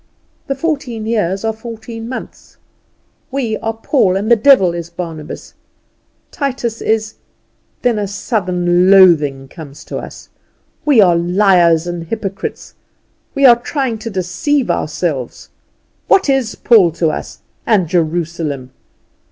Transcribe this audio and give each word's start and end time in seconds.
The 0.47 0.55
fourteen 0.55 1.05
years 1.05 1.45
are 1.45 1.53
fourteen 1.53 2.09
months; 2.09 2.57
we 3.29 3.55
are 3.57 3.75
Paul 3.75 4.15
and 4.15 4.31
the 4.31 4.35
devil 4.35 4.73
is 4.73 4.89
Barnabas, 4.89 5.53
Titus 6.31 6.81
is 6.81 7.13
Then 7.83 7.99
a 7.99 8.07
sudden 8.07 8.89
loathing 8.89 9.47
comes 9.47 9.83
to 9.83 9.99
us: 9.99 10.29
we 10.85 10.99
are 11.01 11.15
liars 11.15 11.85
and 11.85 12.03
hypocrites, 12.05 12.73
we 13.35 13.45
are 13.45 13.61
trying 13.61 13.99
to 13.99 14.09
deceive 14.09 14.71
ourselves. 14.71 15.49
What 16.07 16.29
is 16.31 16.55
Paul 16.55 16.89
to 16.93 17.09
us 17.11 17.37
and 17.67 17.87
Jerusalem? 17.87 18.71